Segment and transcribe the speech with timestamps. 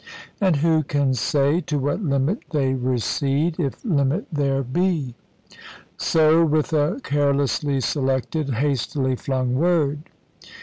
[0.41, 5.13] And who can say to what limit they recede, if limit there be?
[5.95, 10.09] So with a carelessly selected, hastily flung word.